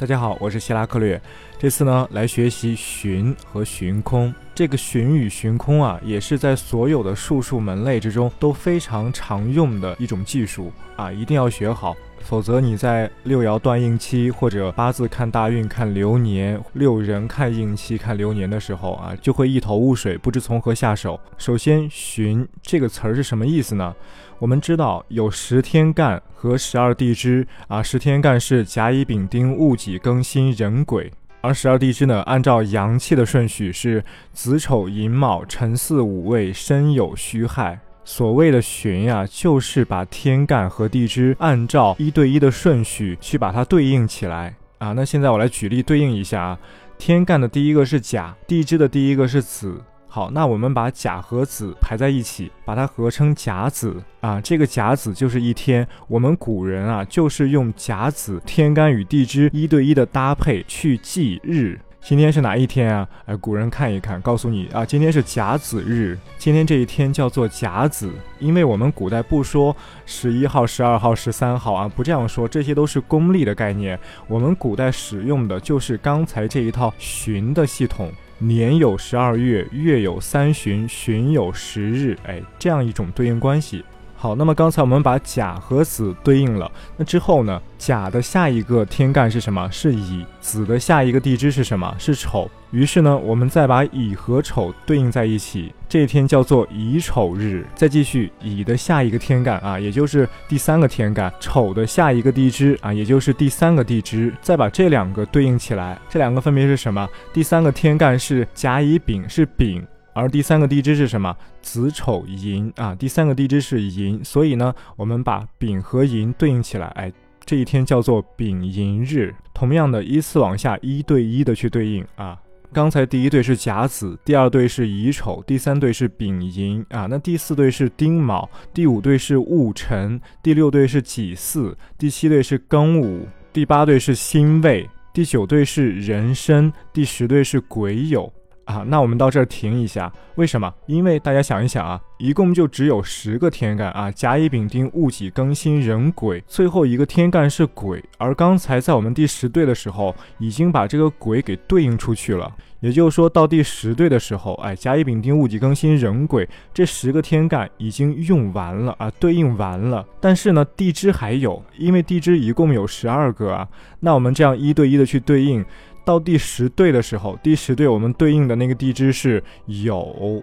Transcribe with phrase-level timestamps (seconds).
[0.00, 1.20] 大家好，我是希拉克略。
[1.58, 4.34] 这次呢，来学习寻和寻空。
[4.54, 11.94] 这个寻与寻空啊，也是在所有的术数门类之中都非常常用的一种技术啊，一定要学好。
[12.22, 21.18] 否则你在六爻断应期或者八字看大运、看流年、六人看应期、看流年的时候啊，就会一头雾水，不知从何下手。
[21.36, 23.94] 首先，旬这个词儿是什么意思呢？
[24.38, 34.02] 我们知道有十天干和十二地支啊，十天干是甲乙丙丁戊己庚辛壬癸，而十二地支呢，按照阳气的顺序是
[34.32, 37.80] 子丑寅卯辰巳午未申酉戌亥。
[38.04, 44.92] 所谓的旬呀，就是把天干和地支按照一对一的顺序去把它对应起来啊。
[44.92, 46.58] 那现在我来举例对应一下啊，
[46.98, 49.80] 天干的第一个是甲，地支的第一个是子。
[50.12, 54.40] 好，那我们把甲和子排在一起，把它合称甲子啊。
[54.40, 61.78] 这个甲子就是一天，我们古人啊，就是用甲子天干与地支一对一的搭配去记日。
[62.02, 63.06] 今天是哪一天啊？
[63.26, 66.18] 哎，古人看一看，告诉你啊，今天是甲子日。
[66.38, 69.74] 今天这一天叫做甲子，因为我们古代不说
[70.06, 73.98] 十一号、十二号、十三号啊，不这样说，这些都是公历的概念。
[74.26, 83.84] 我们古代使用的就是刚才这一套旬的系统，年有十二月，月有三旬，旬有十日，哎，这样一种对应关系。
[84.22, 87.58] 好，那么刚才我们把甲和子对应了，那之后呢？
[87.78, 89.66] 甲的下一个天干是什么？
[89.72, 90.26] 是乙。
[90.42, 91.96] 子的下一个地支是什么？
[91.98, 92.50] 是丑。
[92.70, 97.66] 于是呢，我们再把乙和丑对应在一起，这一天叫做乙丑日。
[97.74, 104.30] 再继续，乙的下一个天干啊，也就是第三个天干；丑的下一个地支啊，也就是第三个地支。
[104.42, 107.08] 再把这两个对应起来，这两个分别是什么？
[107.32, 109.82] 第三个天干是甲乙丙，是丙。
[110.12, 111.36] 而第三个地支是什么？
[111.62, 117.12] 子丑寅啊，第三个地支是寅，所以呢，我们把丙和寅对应起来，哎，
[117.44, 119.34] 这一天叫做丙寅日。
[119.54, 122.38] 同样的，依次往下一对一的去对应啊。
[122.72, 138.30] 刚才第一对是甲子，第二对是乙丑，第三对是丙寅啊，那第四对是丁卯，第五对是戊辰，第六对是己巳，第七对是庚午，第八对是辛未，第九对是壬申，第十对是癸酉。
[138.70, 140.12] 啊，那我们到这儿停一下。
[140.36, 140.72] 为什么？
[140.86, 148.02] 因为大家想一想啊，一共就只有十个天干啊，甲乙丙丁戊己庚辛壬癸，最后一个天干是癸。
[148.16, 152.50] 而刚才在我们第十对的时候，已经把这个癸给对应出去了。
[152.80, 160.06] 也就是说到第十对的时候，哎，甲乙丙丁戊己庚辛壬癸这十个天干已经用完了啊，对应完了。
[160.18, 163.68] 但是呢，地支还有，因为地支一共有十二个啊。
[164.00, 165.62] 那我们这样一对一的去对应。
[166.04, 170.42] 到第十对的时候，第十对我们对应的那个地支是酉，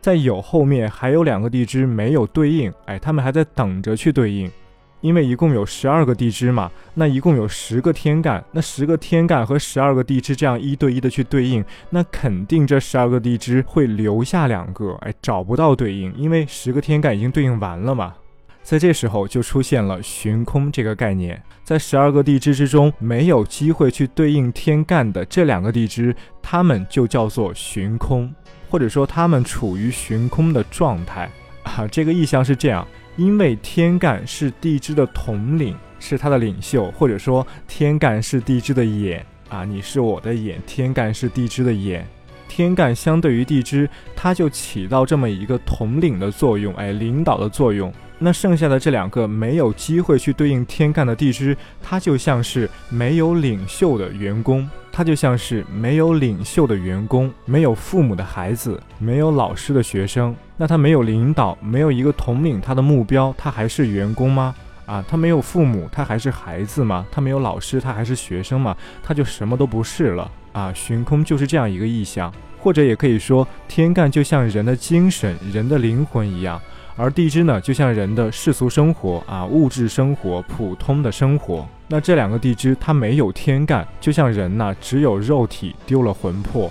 [0.00, 4.50] 在酉后面还有两个地支没有对应，哎，他们还在等着去对应，
[5.00, 18.14] 因为一共有十二个地支嘛，那一共有十个天干，那十个天干和十二个地支这样一对一的去对应，那肯定这十二个地支会留下两个，哎，找不到对应，因为十个天干已经对应完了嘛。
[18.62, 28.32] 在这时候就出现了旬空这个概念，在十二个地支之中没有机会去对应天干的这两个地支，它们就叫做旬空，
[28.70, 31.28] 或者说它们处于旬空的状态
[31.64, 31.86] 啊。
[31.88, 32.86] 这个意象是这样，
[33.16, 42.06] 因为天干是地支的统领，是它的领袖，或者说天干是地支的眼啊，你是我的眼，天干是地支的眼。
[42.48, 47.92] 天干相对于地支，它就起到这么一个统领的作用，哎，领导的作用。
[48.22, 60.34] 那剩下的这两个没有机会去对应天干的地支，它就像是没有领袖的员工，它就像是没有领袖的员工，没有父母的孩子，没有老师的学生。
[60.56, 64.54] 那他没有领导，没有一个统领他的目标，他还是员工吗？
[64.86, 67.04] 啊，他没有父母，他还是孩子吗？
[67.10, 68.76] 他没有老师，他还是学生吗？
[69.02, 70.30] 他就什么都不是了。
[70.52, 76.60] 啊，寻空就是这样一个意象，或者也可以说，天干就像人的精神、人的灵魂一样，
[76.96, 81.66] 而地支呢，就像人的世俗生活啊，物质生活、普通的生活。
[81.88, 86.70] 那这两个地支它没有天干，就像人呐，只有肉体丢了魂魄，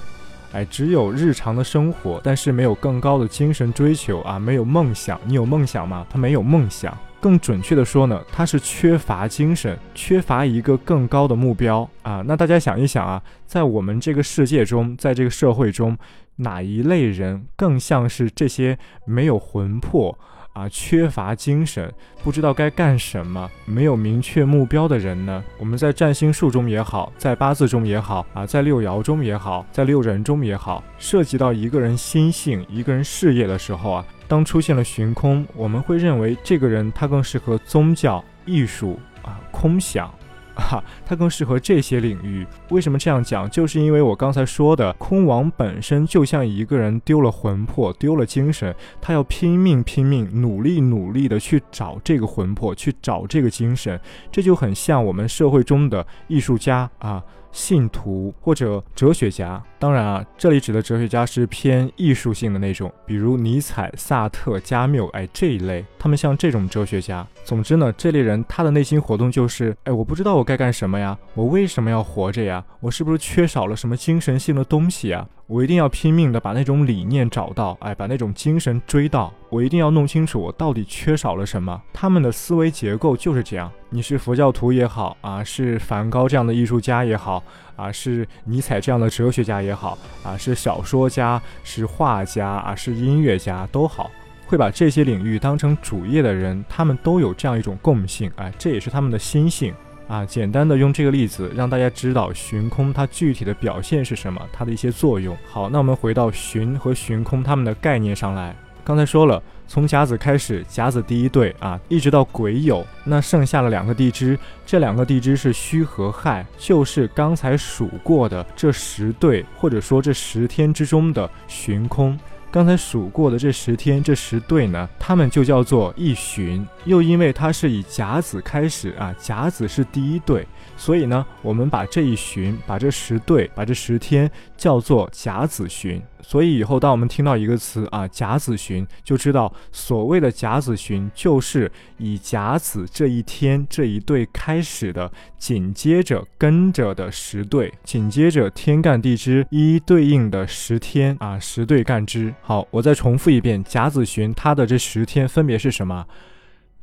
[0.53, 5.19] 哎，只有日常的生活，但是没有更高的精神追求啊，没有梦想。
[5.25, 6.05] 你有梦想吗？
[6.09, 6.95] 他没有梦想。
[7.21, 12.23] 更准确的说呢，他是缺乏精神，缺乏一个更高的目标啊。
[12.25, 15.95] 那大家想一想啊，在我们这个世界中，在这个社会中，
[16.37, 20.17] 哪一类人更像是这些没有魂魄
[20.53, 25.41] 啊、缺乏精神、不知道该干什么、没有明确目标的人呢？
[25.57, 34.05] 我们在占星术中也好，在八字中也好啊，在六爻中也好，在六人中也好，涉及到一个人心性、一个人事业的时候啊。
[34.31, 40.09] 当出现了寻空，我们会认为这个人他更适合宗教、艺术啊、空想。
[40.55, 42.47] 哈，它更适合这些领域。
[42.69, 43.49] 为什么这样讲？
[43.49, 53.99] 就是因为我刚才说的，空王本身就像一个人丢了魂魄，丢了精神，他要拼命拼命，努力努力的去找这个魂魄，去找这个精神。
[54.31, 57.21] 这就很像我们社会中的艺术家啊。
[57.51, 67.25] 信徒或者哲学家，当然啊，这里指的哲学家是偏艺术性的那种，比如尼采、萨特、加缪，哎，这一类，他们像这种哲学家。
[67.43, 72.63] 总之呢，这类人他的内心活动就是，哎，我不知道我该干什么呀，我为什么要活着呀？
[72.79, 75.27] 我是不是缺少了什么精神性的东西呀？
[75.51, 79.33] 我一定要拼命的把那种理念找到，哎，把那种精神追到。
[79.49, 81.81] 我一定要弄清楚我到底缺少了什么。
[81.91, 83.69] 他们的思维结构就是这样。
[83.89, 87.43] 你是佛教徒也好啊，是梵高这样的艺术家也好
[87.75, 94.09] 啊，是尼采这样的哲学家也好啊，是小说家、是画家啊，是音乐家都好，
[94.47, 99.73] 会把这些领域当成主业的人，他们都有这样一种共性，哎，这也是他们的心性。
[100.11, 105.37] 啊，简单的用这个例子让大家知道寻空它具体的表现是什么，它的一些作用。
[105.47, 108.53] 好，那我们回到寻和寻空它们的概念上来。
[108.83, 122.19] 刚才说了，从甲子开始，甲子第一对啊，一直到癸酉，那剩下了两个地支，这两个地支是戌和亥，就是刚才数过的这十对，或者说这十天之中的寻空。
[122.51, 126.67] 刚才数过的这十天这十对呢，他们就叫做一旬。
[126.83, 130.45] 又因为它是以甲子开始啊，甲子是第一对，
[130.75, 136.01] 所以呢，我们把这一旬，把这十对，把这十天叫做甲子旬。
[136.21, 152.33] 所以以后当我们听到一个词啊，甲子旬，就知道所谓的甲子旬就是以甲子这一天这一对开始的，紧接着跟着的十对，紧接着天干地支一一对应的十天啊，十对干支。
[152.41, 156.05] 好，我再重复一遍，甲子旬它的这十天分别是什么？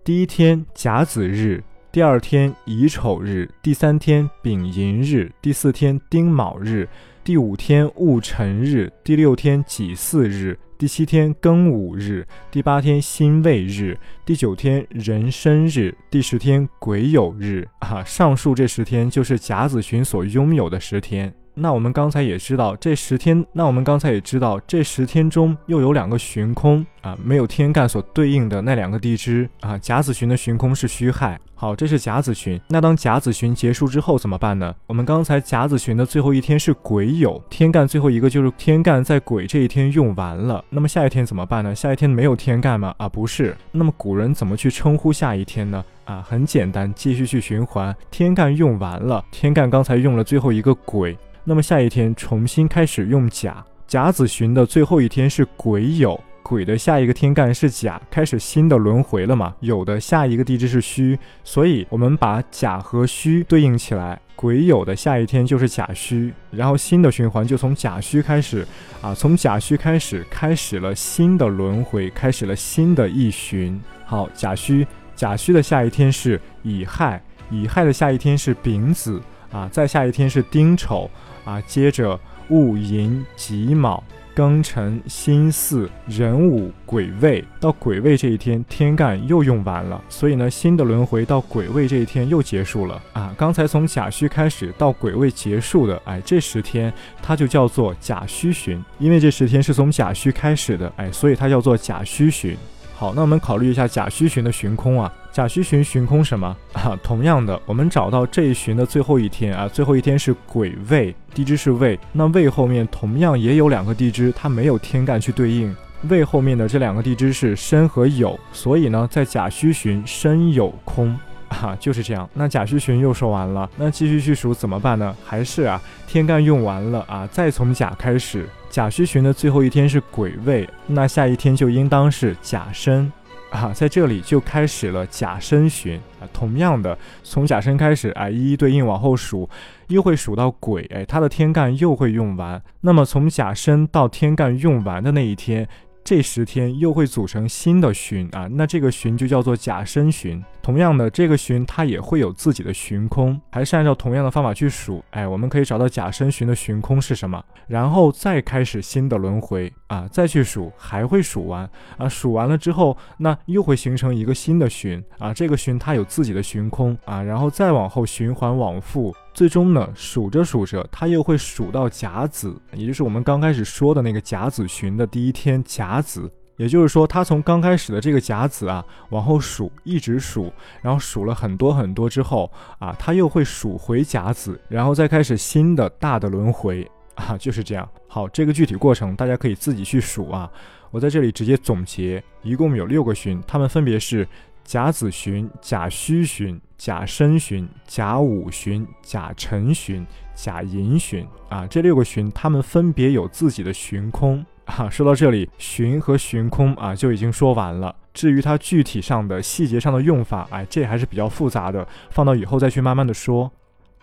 [0.05, 1.63] 第一天甲子日，
[1.93, 6.89] 第二天乙丑日，第三天丙寅日，第四天丁卯日。
[7.29, 17.69] 第五天戊辰日，第六天己巳日，第七天庚午日，第八天辛未日，第九天壬申日，第十天癸酉日。
[17.81, 21.31] 啊，上述这十天就是甲子旬所拥有的十天。
[21.61, 29.77] 那我们刚才也知道这十天，那我们刚才也知道这十天中又有两个旬空啊，没有天干所对应的那两个地支啊。
[29.79, 32.61] 甲子旬的旬空是戌亥，好，这是甲子旬。
[32.69, 34.75] 那当甲子旬结束之后怎么办呢？
[34.87, 40.65] 我们刚才甲子旬的最后一天是癸酉，天干最后一个就是天干在癸这一天用完了。
[40.71, 41.75] 那么下一天怎么办呢？
[41.75, 42.95] 下一天没有天干吗？
[42.99, 43.57] 啊，不是。
[43.73, 45.85] 那么古人怎么去称呼下一天呢？
[46.05, 51.17] 啊，很简单，继续去循环，天干用完了，天干刚才用了最后一个癸。
[51.45, 59.55] 那么下一天重新开始用甲，甲子旬的最后一天是癸酉，癸的下一个天干是甲，开始新的轮回了嘛？
[59.63, 68.67] 酉的下一个地支是戌，所以我们把甲和戌对应起来，癸酉的下一天就是甲戌，然后新的循环就从甲戌开始
[69.01, 73.81] 啊，从甲戌开始开始了新的轮回，开始了新的一旬。
[74.05, 81.11] 好，甲戌，甲戌的下一天是乙亥，乙亥的下一天是丙子啊，再下一天是丁丑。
[81.45, 84.05] 啊，接着戊寅、己卯、
[84.37, 93.35] 庚辰、辛巳、壬午、癸未，到癸未这一天，天干又用完了，所以呢，新的轮回到癸未这一天又结束了啊。
[93.39, 96.93] 刚才从甲戌开始到癸未结束的，哎，这十天
[97.23, 102.55] 它就叫做甲戌旬，因为这十天是从甲戌开始的，哎，所以它叫做甲戌旬。
[102.99, 105.13] 好，那我们考虑一下甲戌旬的旬空啊。
[105.31, 106.99] 甲戌旬旬空什么 啊？
[107.01, 111.97] 同样的，我们找到这一旬的最后一天啊，最后一天是癸未，地支是未。
[112.11, 115.73] 那未后面同样也有两个地支，它没有天干去对应。
[116.09, 121.17] 未后面的这两个地支是申和酉，所以呢，在甲戌旬申酉空
[121.51, 122.29] 啊，就是这样。
[122.35, 125.15] 那甲戌旬又说完了，那继续去数怎么办呢？
[125.25, 128.49] 还是啊，天干用完了啊，再从甲开始。
[128.71, 133.11] 甲戌旬的最后一天是癸未，那下一天就应当是甲申，
[133.51, 136.29] 啊，在这里就开始了甲申旬啊。
[136.33, 139.49] 同样的，从甲申开始啊，一一对应往后数，
[139.89, 142.63] 又会数到癸，哎，它的天干又会用完。
[142.83, 145.67] 那么从甲申到天干用完的那一天。
[146.09, 150.43] 这十天又会组成新的旬啊，那这个旬就叫做甲申旬。
[150.63, 155.05] 同样的，这个旬它也会有自己的旬空，还是按照同样的方法去数。
[155.11, 169.15] 哎，我们可以找到甲申旬的旬空是什么，然后再开始新的轮回啊，再去数，还会数完啊，数完了之后，那又会形成一个新的旬啊，这个旬它有自己的旬空啊，然后再往后循环往复。
[169.39, 180.53] 最终呢，数着数着，他又会数到甲子，也就是我们刚开始说的那个甲子旬的第一天甲子也就是说，他从刚开始的这个甲子啊往后数，一直数，
[180.83, 187.89] 然后数了很多很多之后啊，他又会数回甲子，然后再开始新的大的轮回 啊，就是这样。
[188.09, 190.51] 好，这个具体过程大家可以自己去数啊。
[190.91, 194.27] 我在这里直接总结，一共有六个旬，它们分别是
[194.69, 201.67] 甲子旬、甲戌旬、甲申旬、甲午旬、甲辰旬、甲寅旬啊。
[201.67, 204.45] 这六个旬，它们分别有自己的旬空。
[204.67, 207.97] 啊，说到这里，旬和旬空啊就已经说完了。
[208.13, 213.51] 至于它具体上的细节上的用法，哎，这还是比较复杂的，放到以后再去慢慢的说。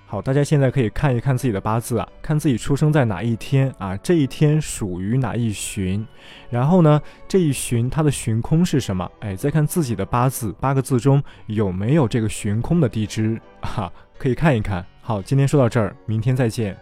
[0.08, 6.06] 好，大家现在可以看一看自己的八字啊，看自己出生在哪一天啊，这一天属于哪一旬，
[6.50, 9.10] 然后呢，这一旬它的旬空是什么？
[9.22, 14.86] 哎，再看自己的八字，八个字中有没有这个旬空的地支 啊，可以看一看。
[15.02, 16.78] 好，今天说到这儿，明天再见。